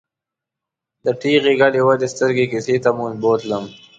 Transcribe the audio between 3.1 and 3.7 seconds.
بوتلم.